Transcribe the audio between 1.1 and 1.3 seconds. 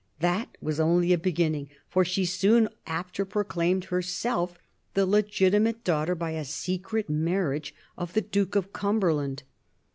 a